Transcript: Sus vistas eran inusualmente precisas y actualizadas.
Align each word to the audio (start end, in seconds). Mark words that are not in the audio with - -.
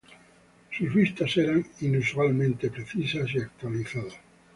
Sus 0.75 0.91
vistas 0.95 1.37
eran 1.37 1.63
inusualmente 1.81 2.71
precisas 2.71 3.29
y 3.35 3.39
actualizadas. 3.39 4.15